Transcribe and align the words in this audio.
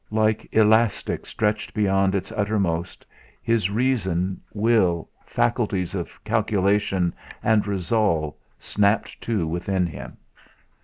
Like 0.09 0.49
elastic 0.51 1.27
stretched 1.27 1.75
beyond 1.75 2.15
its 2.15 2.31
uttermost, 2.31 3.05
his 3.39 3.69
reason, 3.69 4.41
will, 4.51 5.07
faculties 5.23 5.93
of 5.93 6.23
calculation 6.23 7.13
and 7.43 7.67
resolve 7.67 8.33
snapped 8.57 9.21
to 9.21 9.45
within 9.45 9.85
him. 9.85 10.17